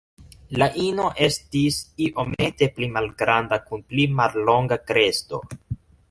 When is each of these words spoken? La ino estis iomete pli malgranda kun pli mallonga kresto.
La 0.61 0.67
ino 0.83 1.03
estis 1.25 1.75
iomete 2.05 2.67
pli 2.77 2.89
malgranda 2.95 3.59
kun 3.67 3.83
pli 3.91 4.07
mallonga 4.21 4.79
kresto. 4.93 5.41